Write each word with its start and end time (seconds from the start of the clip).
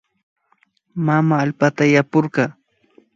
Mama 1.05 1.35
allpata 1.43 1.83
yapurka 1.95 2.43